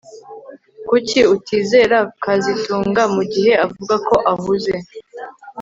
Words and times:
Kuki 0.87 1.19
utizera 1.35 1.97
kazitunga 2.23 3.01
mugihe 3.15 3.51
avuga 3.65 3.95
ko 4.07 4.15
ahuze 4.33 4.73